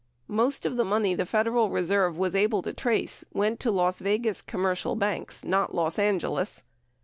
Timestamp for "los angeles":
5.75-6.63